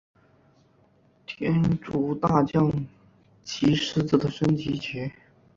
[1.27, 2.71] 天竺大将
[3.43, 5.11] 棋狮子的升级棋。